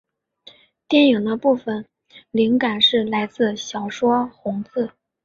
[0.87, 1.85] 电影的部份
[2.31, 4.89] 灵感是来自小说红字。